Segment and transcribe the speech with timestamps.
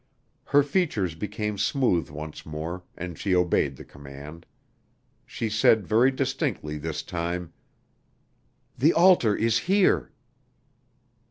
[0.45, 4.47] Her features became smooth once more and she obeyed the command.
[5.27, 7.53] She said very distinctly this time.
[8.75, 10.11] "The altar is here."